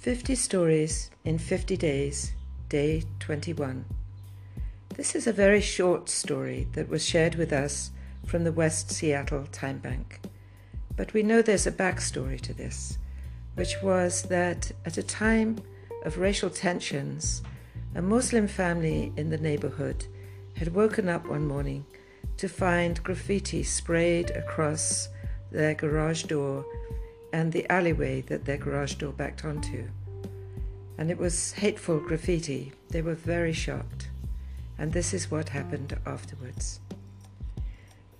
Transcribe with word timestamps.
50 0.00 0.34
Stories 0.34 1.10
in 1.26 1.36
50 1.36 1.76
Days, 1.76 2.32
Day 2.70 3.04
21. 3.18 3.84
This 4.96 5.14
is 5.14 5.26
a 5.26 5.32
very 5.32 5.60
short 5.60 6.08
story 6.08 6.66
that 6.72 6.88
was 6.88 7.04
shared 7.04 7.34
with 7.34 7.52
us 7.52 7.90
from 8.24 8.44
the 8.44 8.50
West 8.50 8.90
Seattle 8.90 9.44
Time 9.52 9.76
Bank. 9.76 10.20
But 10.96 11.12
we 11.12 11.22
know 11.22 11.42
there's 11.42 11.66
a 11.66 11.70
backstory 11.70 12.40
to 12.40 12.54
this, 12.54 12.96
which 13.56 13.74
was 13.82 14.22
that 14.22 14.72
at 14.86 14.96
a 14.96 15.02
time 15.02 15.58
of 16.06 16.16
racial 16.16 16.48
tensions, 16.48 17.42
a 17.94 18.00
Muslim 18.00 18.48
family 18.48 19.12
in 19.18 19.28
the 19.28 19.36
neighborhood 19.36 20.06
had 20.56 20.74
woken 20.74 21.10
up 21.10 21.28
one 21.28 21.46
morning 21.46 21.84
to 22.38 22.48
find 22.48 23.04
graffiti 23.04 23.62
sprayed 23.62 24.30
across 24.30 25.10
their 25.52 25.74
garage 25.74 26.22
door 26.22 26.64
and 27.32 27.52
the 27.52 27.70
alleyway 27.70 28.20
that 28.22 28.44
their 28.44 28.56
garage 28.56 28.94
door 28.94 29.12
backed 29.12 29.44
onto. 29.44 29.88
And 31.00 31.10
it 31.10 31.16
was 31.16 31.52
hateful 31.52 31.98
graffiti. 31.98 32.72
They 32.90 33.00
were 33.00 33.14
very 33.14 33.54
shocked. 33.54 34.10
And 34.76 34.92
this 34.92 35.14
is 35.14 35.30
what 35.30 35.48
happened 35.48 35.96
afterwards. 36.04 36.78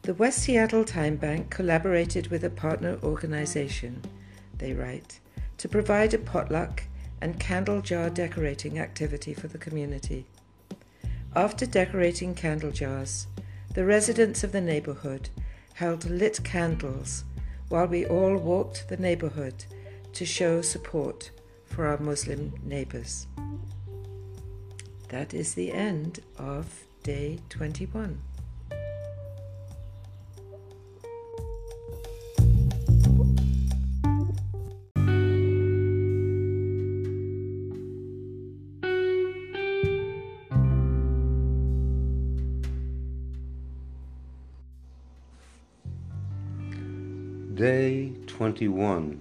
The 0.00 0.14
West 0.14 0.38
Seattle 0.38 0.86
Time 0.86 1.16
Bank 1.16 1.50
collaborated 1.50 2.28
with 2.28 2.42
a 2.42 2.48
partner 2.48 2.98
organization, 3.02 4.00
they 4.56 4.72
write, 4.72 5.20
to 5.58 5.68
provide 5.68 6.14
a 6.14 6.18
potluck 6.18 6.84
and 7.20 7.38
candle 7.38 7.82
jar 7.82 8.08
decorating 8.08 8.78
activity 8.78 9.34
for 9.34 9.48
the 9.48 9.58
community. 9.58 10.24
After 11.36 11.66
decorating 11.66 12.34
candle 12.34 12.72
jars, 12.72 13.26
the 13.74 13.84
residents 13.84 14.42
of 14.42 14.52
the 14.52 14.60
neighborhood 14.62 15.28
held 15.74 16.08
lit 16.08 16.42
candles 16.44 17.24
while 17.68 17.86
we 17.86 18.06
all 18.06 18.38
walked 18.38 18.88
the 18.88 18.96
neighborhood 18.96 19.66
to 20.14 20.24
show 20.24 20.62
support 20.62 21.30
for 21.70 21.86
our 21.86 21.98
Muslim 21.98 22.52
neighbors. 22.62 23.26
That 25.08 25.34
is 25.34 25.54
the 25.54 25.72
end 25.72 26.20
of 26.38 26.84
day 27.02 27.38
21. 27.48 28.20
Day 47.54 48.14
21 48.26 49.20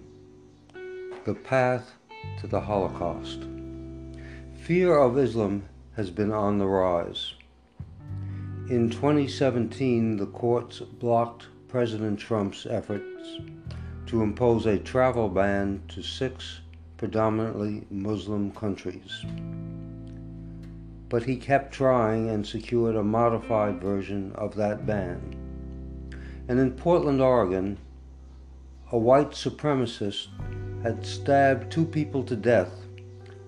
The 1.26 1.34
Path 1.34 1.99
to 2.40 2.48
the 2.48 2.62
Holocaust. 2.62 3.46
Fear 4.62 4.98
of 4.98 5.18
Islam 5.18 5.64
has 5.96 6.10
been 6.10 6.32
on 6.32 6.58
the 6.58 6.68
rise. 6.68 7.34
In 8.70 8.90
2017, 8.90 10.18
the 10.18 10.28
courts 10.28 10.80
blocked 10.80 11.48
President 11.68 12.20
Trump's 12.20 12.66
efforts 12.66 13.40
to 14.06 14.22
impose 14.22 14.66
a 14.66 14.78
travel 14.78 15.30
ban 15.30 15.82
to 15.88 16.02
six 16.02 16.62
predominantly 16.98 17.86
Muslim 17.90 18.52
countries. 18.52 19.26
But 21.10 21.24
he 21.24 21.38
kept 21.38 21.74
trying 21.74 22.30
and 22.30 22.46
secured 22.46 22.96
a 22.96 23.04
modified 23.04 23.82
version 23.82 24.32
of 24.36 24.56
that 24.56 24.86
ban. 24.86 25.36
And 26.48 26.60
in 26.60 26.72
Portland, 26.72 27.22
Oregon, 27.22 27.78
a 28.92 28.98
white 28.98 29.32
supremacist 29.32 30.28
had 30.84 31.06
stabbed 31.06 31.72
two 31.72 31.86
people 31.86 32.24
to 32.24 32.36
death 32.36 32.72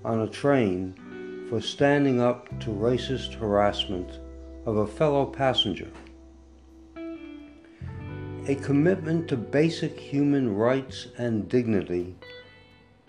on 0.04 0.22
a 0.22 0.28
train 0.28 1.46
for 1.50 1.62
standing 1.62 2.20
up 2.20 2.48
to 2.60 2.70
racist 2.70 3.34
harassment 3.34 4.20
of 4.66 4.78
a 4.78 4.88
fellow 4.88 5.26
passenger. 5.26 5.90
A 8.48 8.56
commitment 8.56 9.28
to 9.30 9.38
basic 9.38 10.00
human 10.00 10.56
rights 10.56 11.08
and 11.18 11.48
dignity 11.48 12.16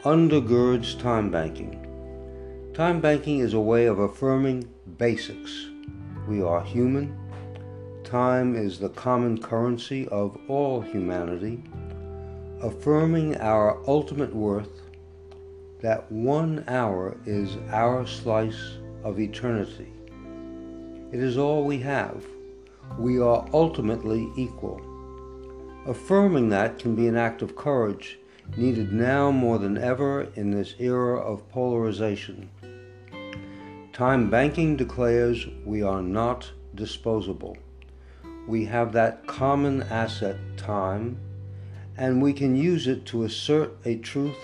undergirds 0.04 0.98
time 1.00 1.30
banking. 1.30 1.88
Time 2.74 3.00
banking 3.00 3.40
is 3.40 3.54
a 3.54 3.60
way 3.60 3.86
of 3.86 3.98
affirming 3.98 4.68
basics. 4.98 5.68
We 6.28 6.42
are 6.42 6.62
human. 6.62 7.18
Time 8.04 8.54
is 8.54 8.78
the 8.78 8.90
common 8.90 9.38
currency 9.40 10.06
of 10.08 10.38
all 10.48 10.80
humanity 10.80 11.62
affirming 12.62 13.36
our 13.38 13.82
ultimate 13.88 14.34
worth 14.34 14.82
that 15.80 16.10
one 16.12 16.64
hour 16.68 17.16
is 17.26 17.56
our 17.70 18.06
slice 18.06 18.78
of 19.02 19.18
eternity. 19.18 19.92
It 21.10 21.20
is 21.20 21.36
all 21.36 21.64
we 21.64 21.80
have. 21.80 22.24
We 22.98 23.20
are 23.20 23.46
ultimately 23.52 24.30
equal. 24.36 24.80
Affirming 25.86 26.50
that 26.50 26.78
can 26.78 26.94
be 26.94 27.08
an 27.08 27.16
act 27.16 27.42
of 27.42 27.56
courage 27.56 28.20
needed 28.56 28.92
now 28.92 29.32
more 29.32 29.58
than 29.58 29.76
ever 29.76 30.28
in 30.36 30.52
this 30.52 30.76
era 30.78 31.18
of 31.18 31.48
polarization. 31.48 32.48
Time 33.92 34.30
banking 34.30 34.76
declares 34.76 35.48
we 35.64 35.82
are 35.82 36.02
not 36.02 36.50
disposable. 36.76 37.56
We 38.46 38.64
have 38.66 38.92
that 38.92 39.26
common 39.26 39.82
asset, 39.82 40.36
time, 40.56 41.18
and 41.96 42.22
we 42.22 42.32
can 42.32 42.56
use 42.56 42.86
it 42.86 43.04
to 43.06 43.24
assert 43.24 43.76
a 43.84 43.96
truth 43.96 44.36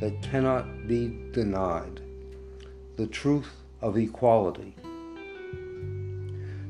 that 0.00 0.22
cannot 0.22 0.86
be 0.86 1.16
denied 1.32 2.00
the 2.96 3.06
truth 3.06 3.50
of 3.80 3.96
equality. 3.96 4.76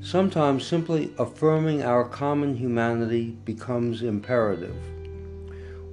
Sometimes 0.00 0.64
simply 0.64 1.12
affirming 1.18 1.82
our 1.82 2.04
common 2.04 2.56
humanity 2.56 3.36
becomes 3.44 4.02
imperative. 4.02 4.76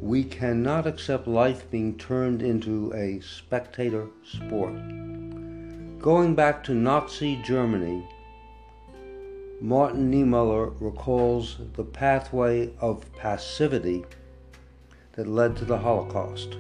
We 0.02 0.24
cannot 0.24 0.88
accept 0.88 1.28
life 1.28 1.70
being 1.70 1.98
turned 1.98 2.42
into 2.42 2.94
a 2.94 3.20
spectator 3.22 4.08
sport. 4.24 4.76
Going 6.00 6.36
back 6.36 6.64
to 6.64 6.74
Nazi 6.74 7.42
Germany, 7.44 8.08
Martin 9.62 10.10
Niemöller 10.10 10.74
recalls 10.80 11.58
the 11.74 11.84
pathway 11.84 12.74
of 12.80 13.04
passivity 13.18 14.06
that 15.14 15.28
led 15.28 15.58
to 15.58 15.66
the 15.66 15.78
Holocaust. 15.78 16.58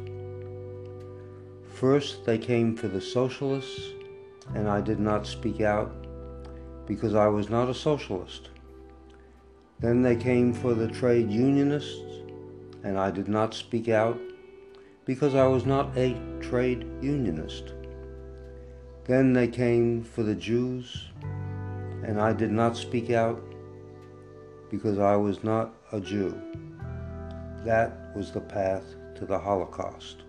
First, 1.73 2.25
they 2.25 2.37
came 2.37 2.75
for 2.75 2.89
the 2.89 2.99
socialists, 2.99 3.93
and 4.53 4.67
I 4.67 4.81
did 4.81 4.99
not 4.99 5.25
speak 5.25 5.61
out 5.61 5.93
because 6.87 7.15
I 7.15 7.27
was 7.27 7.49
not 7.49 7.69
a 7.69 7.73
socialist. 7.73 8.49
Then 9.79 10.01
they 10.01 10.17
came 10.17 10.53
for 10.53 10.73
the 10.73 10.89
trade 10.89 11.31
unionists, 11.31 12.21
and 12.83 12.97
I 12.97 13.11
did 13.11 13.29
not 13.29 13.53
speak 13.53 13.87
out 13.87 14.19
because 15.05 15.35
I 15.35 15.47
was 15.47 15.65
not 15.65 15.97
a 15.97 16.19
trade 16.41 16.85
unionist. 17.01 17.73
Then 19.05 19.31
they 19.31 19.47
came 19.47 20.03
for 20.03 20.23
the 20.23 20.35
Jews, 20.35 21.07
and 22.09 22.19
I 22.19 22.33
did 22.33 22.51
not 22.51 22.75
speak 22.75 23.11
out 23.11 23.39
because 24.71 24.97
I 24.97 25.15
was 25.15 25.43
not 25.43 25.75
a 25.91 25.99
Jew. 25.99 26.41
That 27.63 28.15
was 28.15 28.31
the 28.31 28.41
path 28.41 28.95
to 29.13 29.27
the 29.27 29.37
Holocaust. 29.37 30.23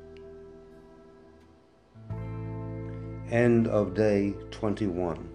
End 3.30 3.66
of 3.66 3.94
day 3.94 4.34
21. 4.50 5.26